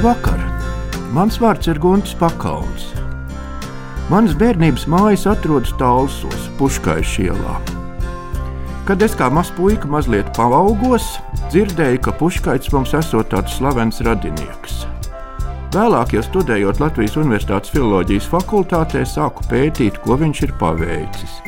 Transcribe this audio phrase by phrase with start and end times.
[0.00, 0.40] Labvakar!
[1.12, 2.86] Mans vārds ir Gunts Pakauns.
[4.08, 7.58] Manas bērnības mājas atrodas Talsos, Puškais ielā.
[8.88, 11.18] Kad es kā mazs puika mazliet paaugos,
[11.50, 14.86] dzirdēju, ka Puškaits mums esot tāds slavens radinieks.
[15.76, 21.42] Vēlāk, jau studējot Latvijas Universitātes filozofijas fakultātē, sāku pētīt, ko viņš ir paveicis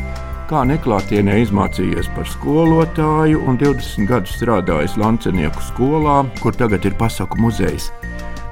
[0.52, 7.40] kā neklātienē izmācījies par skolotāju un 20 gadus strādājis Lancenieku skolā, kur tagad ir pasaku
[7.40, 7.88] muzejs,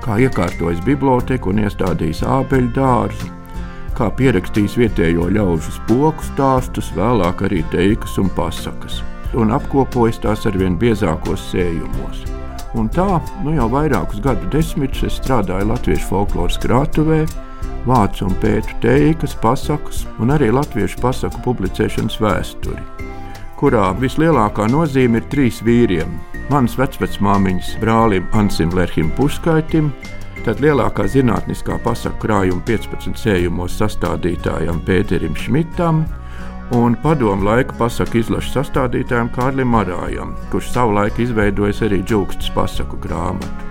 [0.05, 3.29] kā iekārtojis biblioteku un iestādījis ābeļu dārzu,
[3.99, 9.03] kā pierakstījis vietējo ļaužu spoku stāstus, vēlāk arī teikas un pasakas,
[9.37, 12.25] un apkopojis tās arvien biezākos sējumos.
[12.79, 17.25] Un tā, nu jau vairākus gadu desmitus es strādāju Latviešu folkloras krātuvē,
[17.89, 22.83] vācu un pētu teikas, pasakas un arī latviešu pasaku publicēšanas vēsturi,
[23.61, 26.15] kurā vislielākā nozīme ir trīs vīriem-
[26.53, 29.91] manas vecmāmiņas brālim Ansim Lerhim Puskaitim,
[30.45, 36.07] tad lielākā zinātniskā pasaku krājuma 15 sējumos sastādītājam Pēterim Šmitam
[36.73, 43.69] un padomu laika pasaku izlašu sastādītājam Kārlim Marājam, kurš savulaik izveidojis arī džūkstas pasaku grāmatu.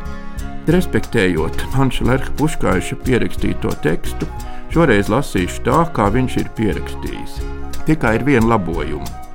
[0.68, 4.28] Respektējot Hanša Lerka Puškājuša pierakstīto tekstu,
[4.70, 7.42] šoreiz lasīšu tā, kā viņš ir pierakstījis.
[7.88, 9.29] Tikai ir viena labojuma.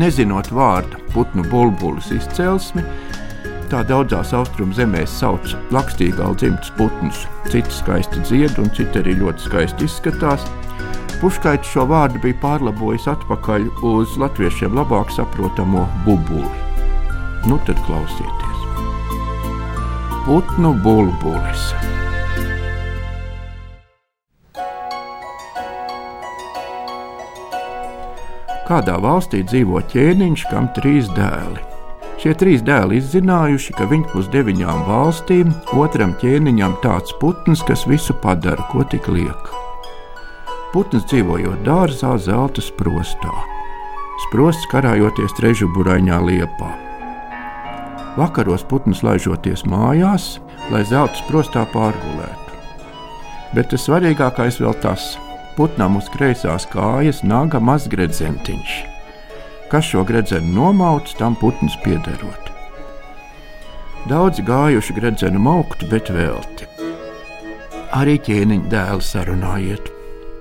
[0.00, 2.84] Nezinot vārdu putnu bulbulis izcelsmi,
[3.72, 7.26] tā daudzās austrumu zemēs sauc lakstīgālu dzimtas putnus.
[7.48, 10.46] Citi skaisti dzied, un citi arī ļoti skaisti izskatās.
[11.20, 16.50] Puškaits šo vārdu bija pārlabojis atpakaļ uz latviešiem labāk saprotamo bubuli.
[17.46, 18.52] Nu tad klausieties!
[20.26, 21.74] putnu bulbulis.
[28.62, 31.62] Kādā valstī dzīvo ķēniņš, kam trīs dēli.
[32.22, 38.14] Šie trīs dēli izzinājuši, ka viņš uz deviņām valstīm otram ķēniņam tāds putns, kas visu
[38.22, 39.50] padara, ko tik liek.
[40.70, 43.32] Putns dzīvojot dārzā, zelta sprostā,
[44.28, 46.70] sprosts karājoties trežu buraiņā liepā.
[48.14, 50.36] Vakaros putns laižoties mājās,
[50.70, 52.56] lai zelta sprostā pārgulētu.
[53.56, 55.16] Bet tas svarīgākais vēl tas,
[55.56, 58.72] putnam uz kreisās kājas naga mazs gredzentiņš.
[59.72, 62.50] Kas šo gredzenu nomauc, tam putns piederot.
[64.10, 66.66] Daudzi gājuši gredzenu mauktu, bet velti.
[67.92, 69.92] Arī ķēniņa dēls sarunājiet.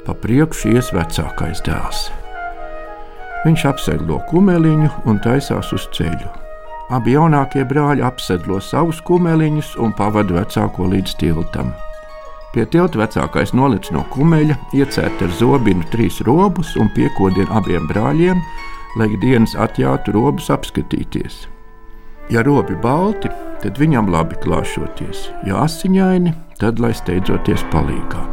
[0.06, 2.08] Pa priekšu ies vecākais dēls.
[3.46, 6.32] Viņš apsēdo kumeliņu un taisās uz ceļu.
[6.92, 11.72] Abi jaunākie brāļi apsedlo savus kumeliņus un pavada vecāko līdz tiltam.
[12.52, 18.42] Pie tilta vecākais nolic no kumeļa, iecērt ar zobinu trīs robus un piekodina abiem brāļiem,
[19.00, 21.46] lai dienas atjātu robus apskatīties.
[22.32, 23.32] Ja robi balti,
[23.64, 28.26] tad viņam labi klāšoties, ja asiņaini, tad lai steidzoties palīgā.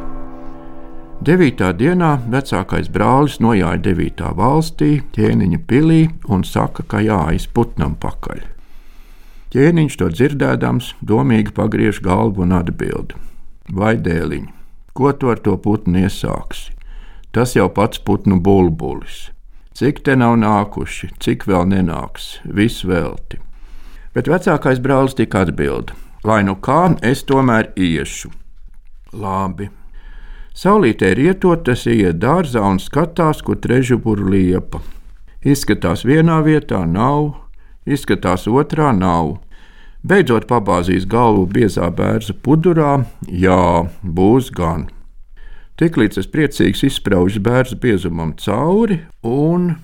[1.22, 8.42] Devītā dienā vecākais brālis nojāja devītā valstī, ķēniņa pilī un saka, ka jāiz putnam pakaļ.
[9.54, 13.14] Ķēniņš to dzirdēdams, domīgi pagriež galvu un atbild:
[13.68, 14.46] Vai dēliņ,
[14.96, 16.72] ko tu ar to putnu iesāksi?
[17.32, 19.28] Tas jau pats putnu bulbulis.
[19.76, 23.38] Cik te nav nākuši, cik vēl nenāks, viss velti.
[24.16, 25.92] Bet vecākais brālis tika atbild:
[26.24, 28.32] Lai nu kā, es tomēr iešu.
[29.12, 29.68] Labi,
[30.58, 34.80] Saulītē rietot, tas iet dārzā un skatās, kur trežuburu liepa.
[35.46, 37.36] Izskatās vienā vietā, nav,
[37.86, 39.36] izskatās otrā, nav.
[40.06, 44.86] Beidzot pabāzīs galvu biezā bērza pudurā, jā, būs gan.
[45.78, 49.74] Tiklīdz es priecīgs izspraužu bērnu biezumam cauri un,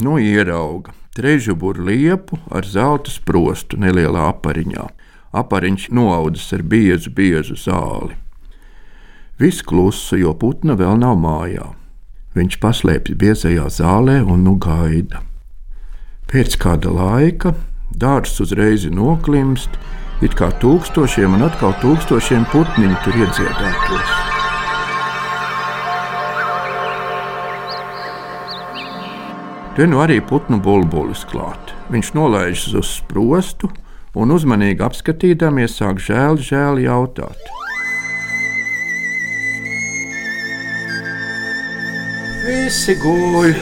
[0.00, 4.86] nu, ierauga trežuburu liepu ar zelta sprostu nelielā apariņā.
[5.36, 8.16] Apariņš noaudzis ar biezu, biezu zāli.
[9.40, 11.70] Viss klusa, jo putna vēl nav mājā.
[12.36, 15.22] Viņš paslēpjas biezajā zālē un nu gaida.
[16.30, 17.54] Pēc kāda laika
[17.90, 19.78] dārsts uzreiz noklimst,
[20.22, 24.18] it kā tūkstošiem un atkal tūkstošiem putniņu tur iedziedātos.
[29.76, 31.70] Te nu arī putnu bulbulis klāt.
[31.94, 33.70] Viņš nolaižas uz sprostu
[34.18, 37.38] un uzmanīgi apskatīdamies, sāk žēl, žēl jautāt.
[42.44, 43.54] Visi guļ.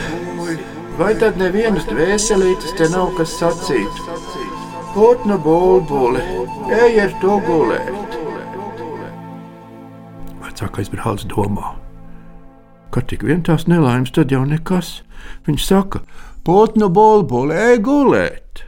[0.99, 3.37] Vai tad nevienas dvēselītes te nav kas
[4.99, 5.19] sacīt?
[5.23, 6.23] Putnu bulbuli,
[6.75, 8.17] ej ar to gulēt.
[10.43, 11.77] Vecākais brālis domā,
[12.91, 15.03] ka tik vien tās nelaimes, tad jau nekas.
[15.47, 16.03] Viņš saka,
[16.43, 18.65] putnu bulbuli, ej gulēt.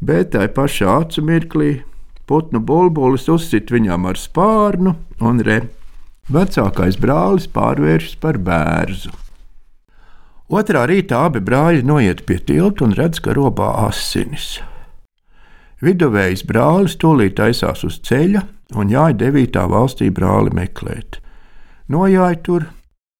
[0.00, 1.82] Bet tai pašā acu mirklī
[2.26, 5.60] Putnu bulbulis uzsit viņam ar spārnu, un re,
[6.26, 9.14] vecākais brālis pārvēršas par bērnu.
[10.50, 14.58] Otrā rītā abi brāļi noiet pie tilta un redz, ka robā asinis.
[15.84, 18.46] Viduvējs brālis tūlīt taisās uz ceļa
[18.80, 21.20] un jāja devītā valstī brāli meklēt.
[21.92, 22.66] Nojāja tur,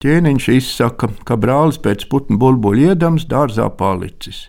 [0.03, 4.47] ķēniņš izsaka, ka brālis pēc putnu bulbuļu iedams dārzā palicis.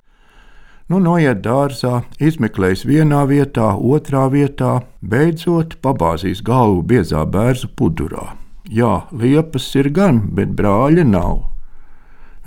[0.87, 8.37] Nu, noiet dārzā, izmeklējis vienā vietā, otrā vietā, beidzot pabāzīs galvu biezā bērnu pudurā.
[8.71, 11.43] Jā, liepas ir gan, bet brāļa nav.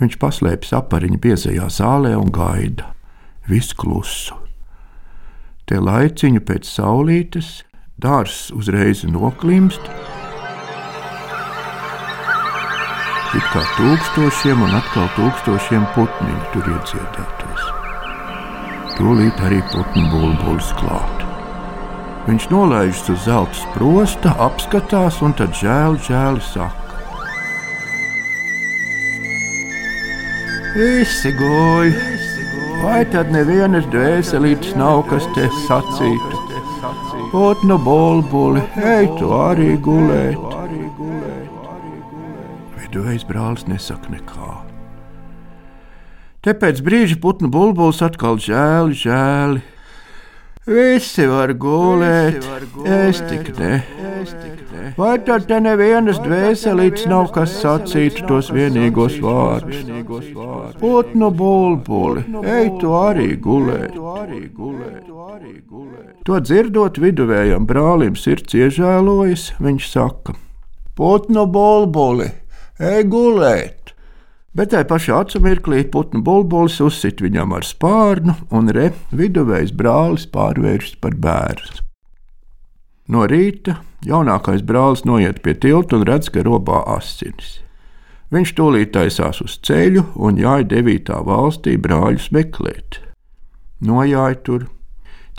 [0.01, 2.95] Viņš paslēpjas apariņu biezajā zālē un gaida.
[3.45, 4.40] Viss klusu.
[5.71, 7.49] Te laiciņu pēc saulītes
[8.03, 9.85] dārzs uzreiz noklimst.
[13.39, 17.69] It kā tūkstošiem un atkal tūkstošiem putniņu tur iedziedātos.
[18.97, 21.23] Tūlīt arī putnu bulbulis klāt.
[22.27, 26.99] Viņš nolaižas uz zelta sprosta, apskatās un tad žēl, žēli saka.
[30.75, 31.95] Visi guļ,
[32.83, 36.39] vai tad nevienas dvēselītes nav, kas te sacītu?
[37.31, 40.57] Putnu bulbuli, ej, tu arī gulēt.
[42.81, 44.51] Viduvējs brālis nesaka nekā.
[46.41, 49.61] Te pēc brīža putnu bulbulis atkal žēli, žēli.
[50.69, 52.43] Visi var gulēt,
[52.85, 53.79] es tik ne.
[54.93, 59.81] Vai tad te nevienas dvēselītes nav, kas sacītu tos vienīgos vārdus?
[60.77, 63.97] Putnu bulbuli, ej tu arī gulēt.
[66.29, 70.37] To dzirdot viduvējam brālim sirds iežēlojas, viņš saka:
[70.93, 72.29] Putnu bulbuli,
[72.77, 73.80] ej gulēt!
[74.51, 80.27] Bet tajā pašā acu mirklī putnu bulbulis uzsit viņam ar spārnu, un re viduvējs brālis
[80.33, 81.79] pārvēršas par bērnu.
[83.11, 83.77] No rīta
[84.07, 87.61] jaunākais brālis noiet pie tilta un redz, ka robā asinis.
[88.31, 93.01] Viņš tūlīt taisās uz ceļu un jāja devītā valstī brāļus meklēt.
[93.83, 94.67] Nojāja tur.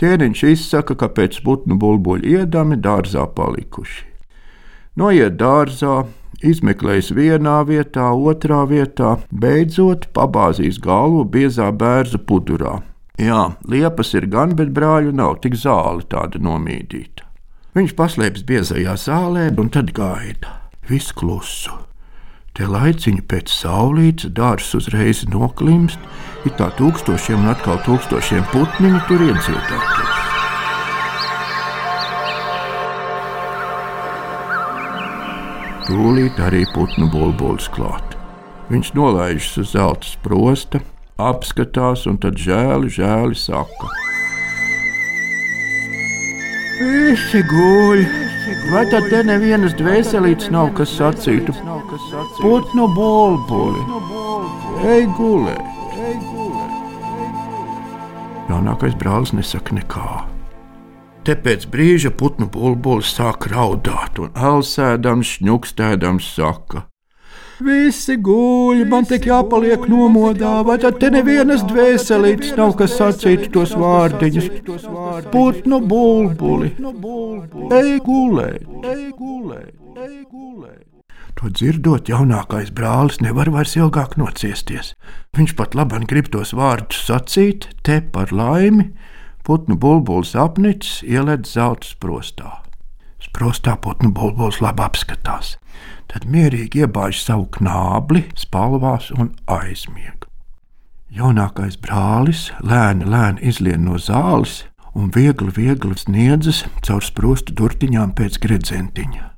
[0.01, 4.05] Ķēniņš izsaka, ka pēc putnu bulbuļu iedami dārzā palikuši.
[5.01, 6.03] Noiet dārzā,
[6.47, 12.81] izmeklējis vienā vietā, otrā vietā, beidzot pabāzīs galvu biezā bērza pudurā.
[13.21, 17.29] Jā, liepas ir gan, bet brāļu nav, tik zāle tāda nomīdīta.
[17.77, 20.59] Viņš paslēpjas biezajā zālē un tad gaida.
[20.89, 21.79] Viss klusu.
[22.53, 26.01] Te laiciņu pēc saulītes dārsts uzreiz noklimst,
[26.45, 30.12] it kā tūkstošiem un atkal tūkstošiem putniņu tur iedzīvotos.
[35.93, 38.15] Tūlīt arī putnu bulbulis klāt.
[38.73, 40.81] Viņš nolaižas uz zelta sprosta,
[41.21, 43.91] apskatās un tad žēli, žēli saka.
[46.81, 48.07] Visi guļ.
[48.73, 51.53] Vai tad te nevienas dvēselītes nav, kas sacītu?
[52.41, 53.85] Putnu bulbuli.
[54.97, 55.73] Ej gulēt.
[58.49, 60.32] Jaunākais brālis nesaka nekā.
[61.23, 66.89] Te pēc brīža putnu bulbulis sāk raudāt, un alsēdams, šņukstēdams saka:
[67.63, 73.77] Visi guļ, man tik jāpaliek nomodā, vai tad te nevienas dvēselītes nav, kas sacītu tos
[73.79, 74.49] vārdiņus.
[75.31, 76.73] Putnu bulbuli,
[77.79, 80.83] ej gulēt, ej gulēt, ej gulēt.
[81.39, 84.97] To dzirdot, jaunākais brālis nevar vairs ilgāk nociesties.
[85.39, 88.91] Viņš pat labi grib tos vārdus sacīt, te par laimi,
[89.47, 92.61] putnu bulbulis apnicis, ieledz zelta sprostā.
[93.23, 95.57] Sprostā putnu bulbulis labi apskatās
[96.13, 100.27] tad mierīgi iebāž savu knābli, spalvās un aizmieg.
[101.13, 104.63] Jaunākais brālis lēni, lēni izlien no zāles
[104.97, 109.29] un viegli, viegli sniedzas caur sprostu durtiņām pēc gredzentiņa.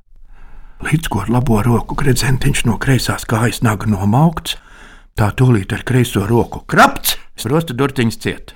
[0.85, 4.57] Līdz ko ar labo roku gredzentiņš no kreisās kājas naga nomaukts,
[5.15, 8.55] tā tūlīt ar kreiso roku krapts, sprostu durtiņš ciet.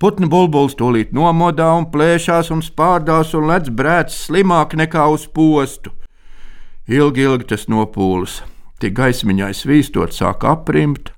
[0.00, 5.92] Putnu bulbulis tūlīt nomodā un plēšās un spārdās un lec brēts slimāk nekā uz postu.
[6.88, 8.38] Ilgi, ilgi tas nopūlis,
[8.80, 11.10] tik gaismiņai svīstot, sāk aprimt,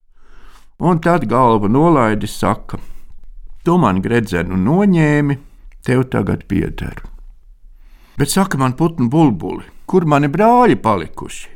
[0.82, 2.80] un tad galva nolaidi saka:
[3.62, 5.38] Tu man gredzenu noņēmi,
[5.86, 6.98] tev tagad pieder.
[8.18, 11.48] Bet saka man putnu bulbuli, kur mani brāļi palikuši?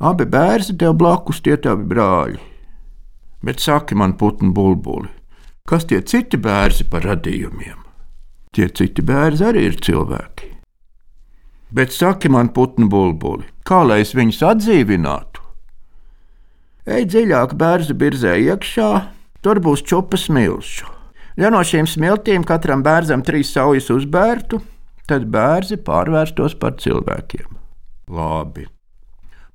[0.00, 2.40] Abi bērni tev blakus, tie tavi brāļi.
[3.44, 5.12] Bet saki man putnu bulbuli,
[5.66, 7.80] kas tie citi bērni par radījumiem?
[8.54, 10.52] Tie citi bērni arī ir cilvēki.
[11.76, 15.42] Bet saki man, putnu bulbuli, kā lai es viņus atdzīvinātu?
[16.86, 18.90] Ej dziļāk, bērnu birzē iekšā,
[19.42, 20.86] tur būs čupas milšu.
[21.36, 24.62] Ja no šīm smiltīm katram bērzam trīs saujas uzbērtu,
[25.10, 27.58] tad bērzi pārvērstos par cilvēkiem.
[28.08, 28.64] Labi.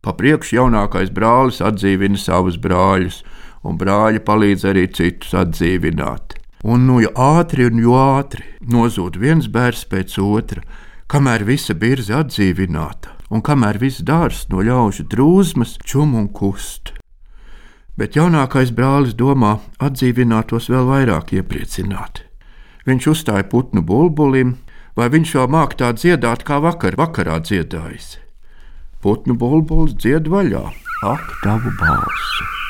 [0.02, 3.22] Pa priekšu jaunākais brālis atdzīvina savus brāļus,
[3.64, 6.38] un brāļi palīdz arī citus atdzīvināt.
[6.62, 10.62] Un nu jau ātri un jo ātri nozūd viens bērns pēc otra,
[11.10, 16.94] kamēr visa birze atdzīvināta, un kamēr viss dārsts no ļaužu drūzmas čum un kust.
[17.98, 22.24] Bet jaunākais brālis domā atdzīvinātos vēl vairāk iepriecināt.
[22.88, 24.56] Viņš uzstāja putnu bulbulim,
[24.98, 28.16] vai viņš vēl māk tā dziedāt, kā vakar vakarā dziedājis.
[29.02, 30.66] Putnu bulbulis dzied vaļā,
[31.10, 32.61] ak, tavu balsi.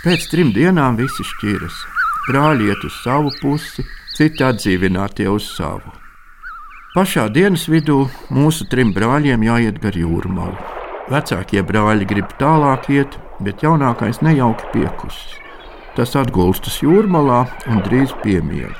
[0.00, 1.74] Pēc trim dienām visi šķiras.
[2.30, 3.82] Brāļi iet uz savu pusi,
[4.16, 5.92] citi atdzīvinātie uz savu.
[6.94, 10.56] Pašā dienas vidū mūsu trim brāļiem jāiet gar jūrmālu.
[11.12, 15.36] Vecākie brāļi grib tālāk iet, bet jaunākais nejauki piekusis.
[15.98, 18.72] Tas atgulstas jūrmalā un drīz piemiega.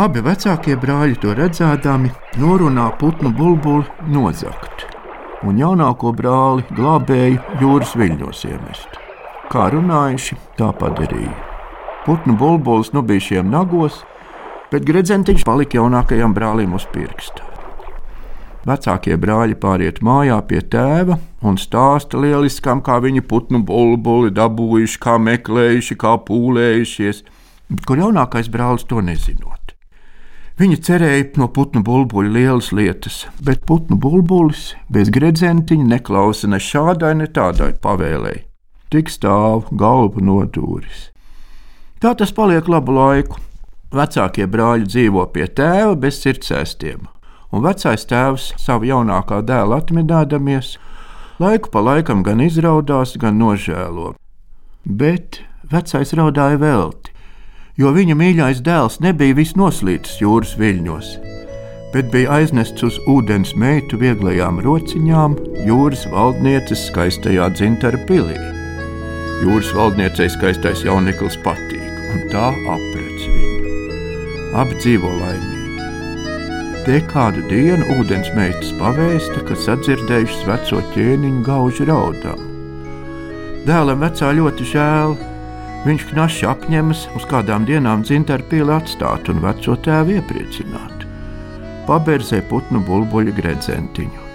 [0.00, 4.88] Abi vecākie brāļi to redzēdami norunā putnu bulbuli nozagt
[5.44, 9.05] un jaunāko brāli glābēju jūras viļņos iemest.
[9.46, 11.34] Kā runājuši, tā padarīja.
[12.06, 14.00] Putnu bulbulis nu bija šiem nagos,
[14.72, 17.44] bet gredzentiņš palika jaunākajam brālim uz pirksta.
[18.66, 25.14] Vecākie brāļi pāriet mājā pie tēva un stāsta lieliskām, kā viņi putnu bulbuli dabūjuši, kā
[25.22, 27.22] meklējuši, kā pūlējušies,
[27.86, 29.76] kur jaunākais brālis to nezinot.
[30.58, 37.14] Viņa cerēja no putnu bulbuļa lielas lietas, bet putnu bulbulis bez gredzentiņa neklausa ne šādai,
[37.22, 38.42] ne tādai pavēlēji.
[38.92, 41.10] Tik stāv galvu nodūris.
[42.02, 43.40] Tā tas paliek labu laiku.
[43.96, 47.06] Vecākie brāļi dzīvo pie tēva bez sirdsēstiem,
[47.54, 50.76] un vecais tēvs savu jaunākā dēlu atminēdamies,
[51.40, 54.14] laiku pa laikam gan izraudās, gan nožēlo.
[54.84, 55.40] Bet
[55.70, 57.16] vecais raudāja velti
[57.80, 61.12] jo viņa mīļais dēls nebija viss noslīdis jūras viļņos,
[61.94, 65.38] bet bija aiznests uz ūdens meitu vieglajām rociņām
[65.68, 68.55] jūras valdnieces skaistajā dzintara pilī.
[69.42, 73.76] Jūras valdniecei skaistais jauneklis patīk, un tā aprec viņu.
[74.56, 75.90] Abi dzīvo laimīgi.
[76.86, 82.44] Te kādu dienu ūdens meitas pavēsta, ka sadzirdējušas veco ķēniņu gaužu raudām.
[83.66, 85.16] Dēlam vecā ļoti žēl,
[85.86, 91.06] Viņš knaši apņemas uz kādām dienām dzintaru pili atstāt un veco tēvu iepriecināt.
[91.86, 94.25] Paberzē putnu bulbuļu gredzentiņu.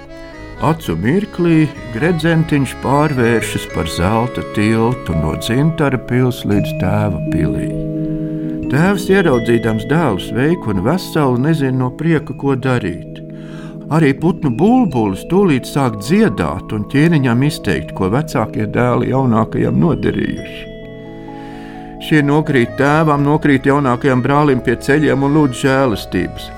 [0.62, 1.64] Acu mirklī
[1.96, 7.72] gredzentiņš pārvēršas par zelta tiltu no dzintara pils līdz tēva pilī.
[8.70, 13.24] Tēvs ieraudzījams dēlu sveiku un veselu, nezina no prieka, ko darīt.
[13.90, 20.64] Arī putnu bulbulis tūlīt sāk dziedāt un ķēniņam izteikt, ko vecākie dēli jaunākajam nodarījuši.
[22.06, 26.52] Šie nokrīt tēvam, nokrīt jaunākajam brālim pie ceļiem un lūdz žēlastības.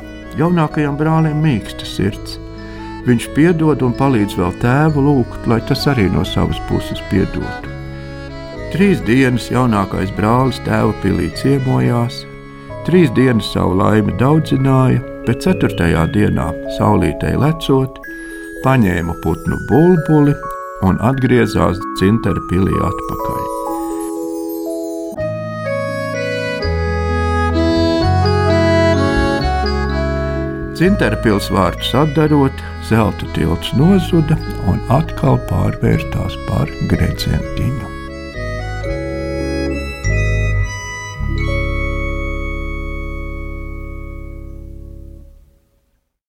[0.44, 2.43] Jaunākajam brālim mīksta sirds.
[3.04, 7.72] Viņš piedod un palīdz vēl tēvu lūgt, lai tas arī no savas puses piedotu.
[8.72, 12.24] Trīs dienas jaunākais brālis tēva pilī ciemojās,
[12.88, 18.00] trīs dienas savu laimi daudzināja, bet ceturtajā dienā, saulītei lecot,
[18.64, 20.36] paņēma putnu bulbuli
[20.88, 23.53] un atgriezās Cintara pilī atpakaļ.
[30.74, 37.93] Cintara pilsvārtus atdarot, zelta tilts nozuda un atkal pārvērtās par gredzentiņu.